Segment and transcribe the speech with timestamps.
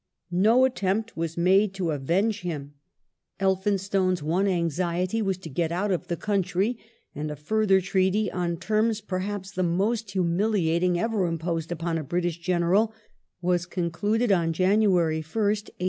[0.31, 2.73] No attempt was made to avenge him;
[3.39, 6.79] Elphinstone's one anxiety was to get out of the country;
[7.13, 12.39] and a further treaty, on terms ,^rhaps the most humiliating ever imposed upon a British
[12.39, 12.91] General,
[13.43, 15.73] was concluded on January 1st, 1842.